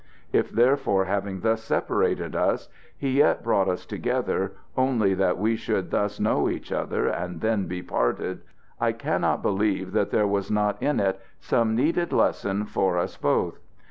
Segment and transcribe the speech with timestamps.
[0.33, 5.91] If, therefore, having thus separated us, he yet brought us together only that we should
[5.91, 8.41] thus know each other and then be parted,
[8.79, 13.59] I cannot believe that there was not in it some needed lesson for us both.